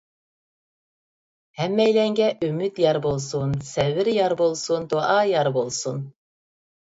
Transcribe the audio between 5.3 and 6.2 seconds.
يار بولسۇن!